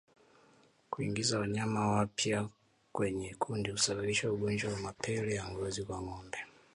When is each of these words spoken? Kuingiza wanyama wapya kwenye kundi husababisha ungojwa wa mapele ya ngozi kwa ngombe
Kuingiza 0.89 1.39
wanyama 1.39 1.87
wapya 1.91 2.49
kwenye 2.91 3.35
kundi 3.35 3.71
husababisha 3.71 4.31
ungojwa 4.31 4.73
wa 4.73 4.79
mapele 4.79 5.35
ya 5.35 5.47
ngozi 5.49 5.83
kwa 5.83 6.01
ngombe 6.01 6.37